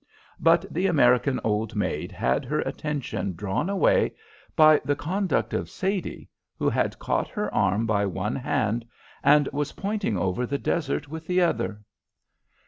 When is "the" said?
0.73-0.87, 4.83-4.95, 10.47-10.57, 11.27-11.41